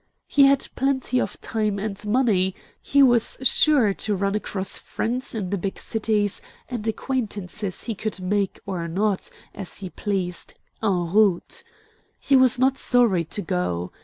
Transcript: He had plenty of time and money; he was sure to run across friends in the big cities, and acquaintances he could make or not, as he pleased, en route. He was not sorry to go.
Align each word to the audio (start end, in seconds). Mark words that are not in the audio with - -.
He 0.25 0.47
had 0.47 0.67
plenty 0.75 1.21
of 1.21 1.39
time 1.41 1.77
and 1.77 2.03
money; 2.07 2.55
he 2.81 3.03
was 3.03 3.37
sure 3.43 3.93
to 3.93 4.15
run 4.15 4.33
across 4.33 4.79
friends 4.79 5.35
in 5.35 5.51
the 5.51 5.59
big 5.59 5.77
cities, 5.77 6.41
and 6.67 6.87
acquaintances 6.87 7.83
he 7.83 7.93
could 7.93 8.19
make 8.19 8.59
or 8.65 8.87
not, 8.87 9.29
as 9.53 9.77
he 9.77 9.91
pleased, 9.91 10.55
en 10.81 11.13
route. 11.13 11.63
He 12.19 12.35
was 12.35 12.57
not 12.57 12.79
sorry 12.79 13.23
to 13.25 13.43
go. 13.43 13.91